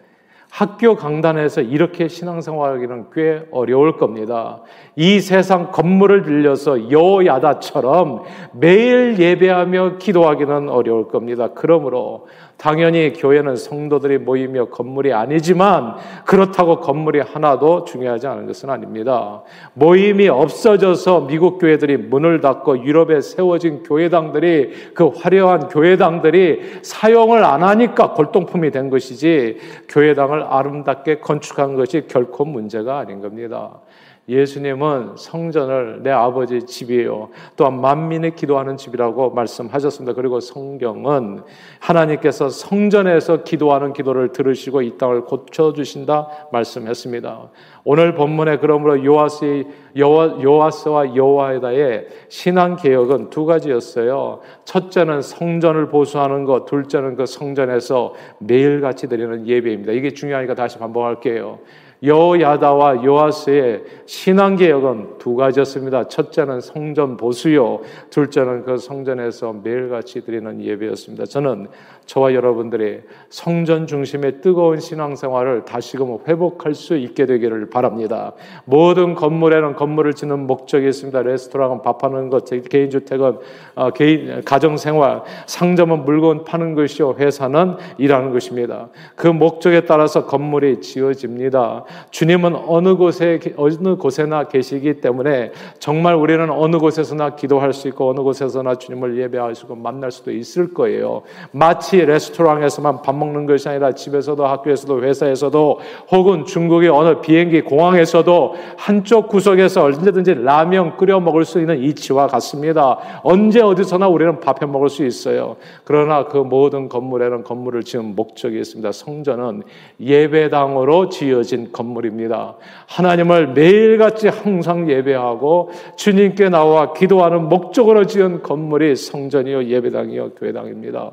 학교 0.51 0.97
강단에서 0.97 1.61
이렇게 1.61 2.09
신앙생활하기는 2.09 3.07
꽤 3.13 3.47
어려울 3.51 3.97
겁니다. 3.97 4.63
이 4.95 5.21
세상 5.21 5.71
건물을 5.71 6.23
빌려서 6.23 6.91
여야다처럼 6.91 8.23
매일 8.53 9.19
예배하며 9.19 9.99
기도하기는 9.99 10.69
어려울 10.69 11.09
겁니다. 11.09 11.49
그러므로 11.55 12.27
당연히 12.57 13.13
교회는 13.13 13.57
성도들이 13.57 14.19
모이며 14.19 14.67
건물이 14.67 15.13
아니지만 15.13 15.97
그렇다고 16.25 16.81
건물이 16.81 17.21
하나도 17.21 17.85
중요하지 17.85 18.27
않은 18.27 18.47
것은 18.47 18.71
아닙니다. 18.71 19.43
모임이 19.75 20.29
없어져서 20.29 21.27
미국 21.27 21.59
교회들이 21.59 21.99
문을 21.99 22.41
닫고 22.41 22.85
유럽에 22.85 23.21
세워진 23.21 23.83
교회당들이 23.83 24.93
그 24.95 25.09
화려한 25.09 25.69
교회당들이 25.69 26.81
사용을 26.83 27.45
안 27.45 27.63
하니까 27.63 28.15
골동품이 28.15 28.71
된 28.71 28.89
것이지 28.89 29.59
교회당을 29.89 30.43
아름답게 30.43 31.21
건축한 31.21 31.75
것이 31.75 32.07
결코 32.09 32.47
문제가 32.47 32.99
아닌 32.99 33.21
겁니다. 33.21 33.81
예수님은 34.29 35.13
성전을 35.17 36.03
내 36.03 36.11
아버지 36.11 36.63
집이에요. 36.63 37.29
또한 37.57 37.81
만민이 37.81 38.35
기도하는 38.35 38.77
집이라고 38.77 39.31
말씀하셨습니다. 39.31 40.15
그리고 40.15 40.41
성경은 40.41 41.43
하나님께서 41.79 42.49
성전에서 42.49 43.45
기도하는 43.45 43.93
기도를 43.93 44.33
들으시고 44.33 44.83
이 44.83 44.99
땅을 44.99 45.23
고쳐 45.23 45.73
주신다 45.73 46.49
말씀했습니다. 46.51 47.51
오늘 47.85 48.15
본문에 48.15 48.59
그러므로 48.59 49.05
요아스 49.05 49.65
요아, 49.97 50.43
요아스와 50.43 51.15
여호와에다의 51.15 52.09
신앙 52.29 52.77
개혁은 52.77 53.31
두 53.31 53.47
가지였어요. 53.47 54.41
첫째는 54.65 55.23
성전을 55.23 55.89
보수하는 55.89 56.45
것, 56.45 56.67
둘째는 56.67 57.15
그 57.15 57.27
성전에서 57.27 58.15
매일같이 58.41 59.09
드리는 59.09 59.47
예배입니다. 59.47 59.93
이게 59.93 60.11
중요하니까 60.11 60.55
다시 60.55 60.79
반복할게요. 60.79 61.61
여야다와 62.03 63.05
여아스의 63.05 63.85
신앙 64.07 64.57
개혁은 64.57 65.19
두 65.19 65.35
가지였습니다. 65.35 66.09
첫째는 66.09 66.61
성전 66.61 67.17
보수요, 67.17 67.81
둘째는 68.11 68.65
그 68.65 68.77
성전에서 68.77 69.55
매일같이 69.63 70.25
드리는 70.25 70.63
예배였습니다. 70.63 71.25
저는 71.25 71.69
저와 72.07 72.35
여러분들이 72.35 73.01
성전 73.29 73.87
중심의 73.87 74.41
뜨거운 74.41 74.79
신앙생활을 74.79 75.65
다시금 75.65 76.19
회복할 76.27 76.75
수 76.75 76.97
있게 76.97 77.27
되기를 77.27 77.69
바랍니다. 77.69 78.33
모든 78.65 79.15
건물에는 79.15 79.75
건물을 79.75 80.15
짓는 80.15 80.47
목적이 80.47 80.89
있습니다. 80.89 81.21
레스토랑은 81.23 81.83
밥하는 81.83 82.31
것, 82.31 82.45
개인주택은 82.69 83.39
어, 83.75 83.91
개인 83.91 84.41
가정생활, 84.45 85.23
상점은 85.47 86.05
물건 86.05 86.45
파는 86.45 86.75
것이요, 86.75 87.17
회사는 87.19 87.77
일하는 87.99 88.31
것입니다. 88.31 88.89
그 89.17 89.27
목적에 89.27 89.83
따라서 89.83 90.27
건물이 90.27 90.81
지어집니다. 90.81 91.85
주님은 92.11 92.55
어느 92.67 92.95
곳에 92.95 93.41
어느 93.57 93.97
곳에나 93.97 94.45
계시기 94.45 95.01
때문에 95.01 95.53
정말 95.81 96.15
우리는 96.15 96.49
어느 96.51 96.79
곳에서나 96.79 97.35
기도할 97.35 97.73
수 97.73 97.89
있고 97.89 98.09
어느 98.11 98.21
곳에서나 98.21 98.77
주님을 98.77 99.19
예배할 99.19 99.55
수 99.55 99.65
있고 99.65 99.75
만날 99.75 100.13
수도 100.13 100.31
있을 100.31 100.73
거예요. 100.73 101.23
마치 101.51 101.96
마치 101.97 102.05
레스토랑에서만 102.05 103.01
밥 103.01 103.15
먹는 103.15 103.47
것이 103.47 103.69
아니라 103.69 103.93
집에서도 103.93 104.45
학교에서도 104.47 105.03
회사에서도 105.03 105.81
혹은 106.11 106.45
중국의 106.45 106.91
어느 106.91 107.21
비행기 107.21 107.63
공항에서도 107.63 108.55
한쪽 108.77 109.29
구석에서 109.29 109.85
언제든지 109.85 110.35
라면 110.43 110.97
끓여 110.99 111.21
먹을 111.21 111.47
수 111.47 111.59
있는 111.59 111.83
이치와 111.83 112.27
같습니다. 112.27 112.99
언제 113.23 113.63
어디서나 113.63 114.09
우리는 114.09 114.41
밥해 114.41 114.71
먹을 114.71 114.91
수 114.91 115.07
있어요. 115.07 115.57
그러나 115.85 116.27
그 116.27 116.37
모든 116.37 116.89
건물에는 116.91 117.45
건물을 117.45 117.85
지은 117.85 118.15
목적이 118.15 118.59
있습니다. 118.59 118.93
성전은 118.93 119.63
예배당으로 119.99 121.09
지어진 121.09 121.73
건물입니다. 121.73 122.57
하나님을 122.89 123.55
매일같이 123.55 124.29
항상 124.29 124.91
예배하고 124.91 125.71
주님께 125.97 126.51
나와 126.51 126.93
기도하는 126.93 127.49
목적으로 127.49 128.07
지은 128.07 128.43
건물이 128.43 128.97
성전이요 128.97 129.65
예배당이요 129.65 130.33
교회당입니다. 130.33 131.13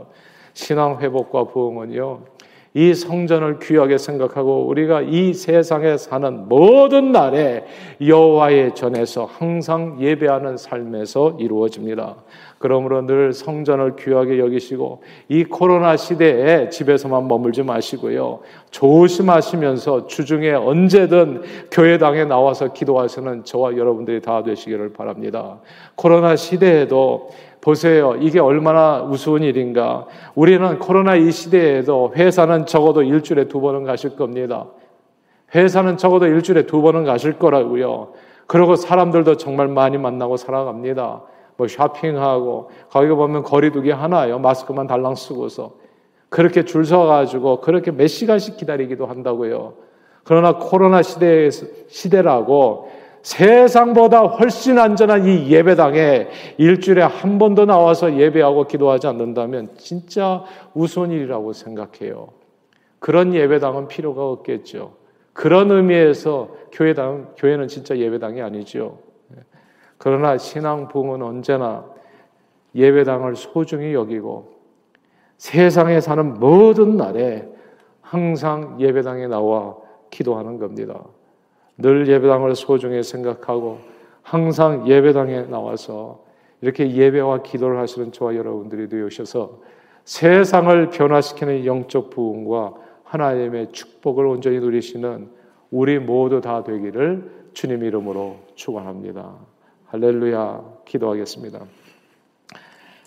신앙 0.54 1.00
회복과 1.00 1.46
부흥은요. 1.46 2.34
이 2.76 2.94
성전을 2.96 3.60
귀하게 3.60 4.00
생각하고 4.00 4.66
우리가 4.66 5.02
이 5.02 5.34
세상에 5.34 5.96
사는 5.98 6.50
모든 6.50 7.12
날에 7.12 7.66
여호와의 8.02 8.74
전에서 8.74 9.26
항상 9.26 9.98
예배하는 10.02 10.58
삶에서 10.58 11.38
이루어집니다. 11.39 12.16
그러므로 12.63 13.06
늘 13.06 13.34
성전을 13.34 13.97
귀하게 13.97 14.39
여기시고 14.39 15.04
이 15.28 15.43
코로나 15.43 15.97
시대에 15.97 16.69
집에서만 16.69 17.28
머물지 17.28 17.62
마시고요. 17.62 18.39
조심하시면서 18.71 20.08
주중에 20.08 20.52
언제든 20.54 21.41
교회당에 21.71 22.23
나와서 22.23 22.71
기도하시는 22.71 23.43
저와 23.43 23.76
여러분들이 23.76 24.21
다 24.21 24.43
되시기를 24.43 24.93
바랍니다. 24.93 25.60
코로나 25.95 26.38
시대에도 26.38 27.32
보세요. 27.60 28.15
이게 28.21 28.39
얼마나 28.39 29.02
우스운 29.02 29.43
일인가. 29.43 30.06
우리는 30.34 30.80
코로나 30.80 31.15
이 31.15 31.32
시대에도 31.32 32.13
회사는 32.15 32.65
적어도 32.65 33.04
일주일에 33.04 33.49
두 33.49 33.60
번은 33.60 33.84
가실 33.84 34.15
겁니다. 34.15 34.67
회사는 35.54 35.97
적어도 35.97 36.28
일주일에 36.28 36.65
두 36.65 36.82
번은 36.82 37.04
가실 37.04 37.34
거라고요. 37.34 38.13
그리고 38.47 38.78
사람들도 38.78 39.36
정말 39.36 39.67
많이 39.67 39.97
만나고 39.97 40.38
살아갑니다. 40.38 41.23
뭐 41.58 41.68
쇼핑하고 41.68 42.70
거기 42.89 43.08
보면 43.10 43.44
거리두기 43.44 43.92
하나요. 43.92 44.39
마스크만 44.39 44.88
달랑 44.88 45.16
쓰고서 45.16 45.74
그렇게 46.30 46.66
줄 46.66 46.86
서가지고 46.86 47.62
그렇게 47.62 47.92
몇 47.92 48.08
시간씩 48.08 48.58
기다리기도 48.58 49.06
한다고요. 49.06 49.76
그러나 50.24 50.58
코로나 50.58 51.02
시대 51.02 51.50
시대라고 51.50 52.89
세상보다 53.22 54.22
훨씬 54.22 54.80
안전한 54.80 55.26
이 55.26 55.50
예배당에 55.50 56.28
일주일에 56.58 57.04
한 57.04 57.38
번도 57.38 57.66
나와서 57.66 58.18
예배하고 58.18 58.68
기도하지 58.68 59.08
않는다면 59.08 59.70
진짜 59.78 60.44
우스운 60.74 61.12
일이라고 61.12 61.54
생각해요. 61.54 62.30
그런 63.00 63.34
예배당은 63.34 63.88
필요가 63.88 64.26
없겠죠. 64.26 64.94
그런 65.34 65.72
의미에서 65.72 66.50
교회당, 66.72 67.34
교회는 67.38 67.68
진짜 67.68 67.98
예배당이 67.98 68.42
아니죠. 68.42 69.00
그러나 70.04 70.38
신앙 70.38 70.89
부흥은 70.89 71.22
언제나 71.22 71.86
예배당을 72.76 73.38
소중히 73.38 73.94
여기고 73.94 74.52
세상에 75.38 76.02
사는 76.02 76.42
모든 76.42 76.98
날에 76.98 77.48
항상 78.02 78.76
예배당에 78.82 79.28
나와 79.28 79.78
기도하는 80.10 80.60
겁니다. 80.60 81.06
늘 81.78 82.06
예배당을 82.06 82.54
소중히 82.54 83.02
생각하고 83.02 83.78
항상 84.24 84.86
예배당에 84.89 85.44
나와서 85.44 86.26
이렇게 86.60 86.92
예배와 86.94 87.42
기도를 87.44 87.80
하시는 87.80 88.12
저와 88.12 88.36
여러분들이 88.36 88.89
되셔서 88.89 89.62
세상을 90.04 90.89
변화시키는 90.89 91.66
영적 91.66 92.10
부흥과 92.10 92.74
하나님의 93.06 93.72
축복을 93.72 94.26
온전히 94.26 94.60
누리시는 94.60 95.30
우리 95.72 95.98
모두 95.98 96.42
다 96.42 96.62
되기를 96.62 97.48
주님 97.54 97.86
이름으로 97.86 98.36
축원합니다. 98.56 99.53
할렐루야 99.93 100.63
기도하겠습니다. 100.86 101.65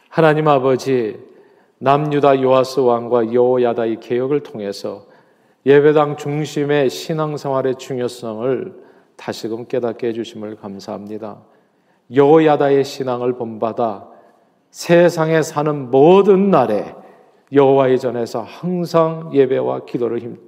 하나님 0.09 0.46
아버지 0.46 1.18
남유다 1.79 2.40
요아스 2.42 2.79
왕과 2.79 3.33
여호야다의 3.33 3.99
개혁을 3.99 4.44
통해서 4.44 5.05
예배당 5.66 6.16
중심의 6.16 6.88
신앙생활의 6.88 7.75
중요성을 7.79 8.72
다시금 9.16 9.66
깨닫게 9.66 10.07
해주심을 10.07 10.55
감사합니다. 10.59 11.42
여호야다의 12.14 12.85
신앙을 12.85 13.33
본받아 13.33 14.07
세상에 14.70 15.42
사는 15.42 15.90
모든 15.90 16.53
날에 16.53 16.94
여호와의 17.53 17.99
전에서 17.99 18.42
항상 18.42 19.33
예배와 19.35 19.87
기도를 19.87 20.20
힘, 20.20 20.38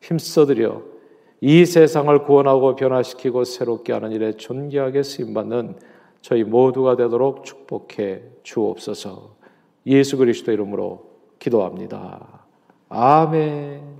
힘써드려 0.00 0.95
이 1.40 1.66
세상을 1.66 2.24
구원하고 2.24 2.76
변화시키고 2.76 3.44
새롭게 3.44 3.92
하는 3.92 4.12
일에 4.12 4.32
존귀하게 4.32 5.02
쓰임받는 5.02 5.76
저희 6.22 6.44
모두가 6.44 6.96
되도록 6.96 7.44
축복해 7.44 8.22
주옵소서. 8.42 9.36
예수 9.86 10.16
그리스도 10.16 10.50
이름으로 10.52 11.06
기도합니다. 11.38 12.46
아멘. 12.88 13.95